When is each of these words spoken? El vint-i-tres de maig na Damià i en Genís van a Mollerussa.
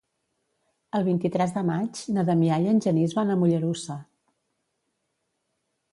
El 0.99 1.03
vint-i-tres 1.07 1.53
de 1.57 1.63
maig 1.67 2.01
na 2.17 2.25
Damià 2.31 2.57
i 2.63 2.67
en 2.73 2.81
Genís 2.87 3.15
van 3.21 3.35
a 3.35 3.39
Mollerussa. 3.43 4.01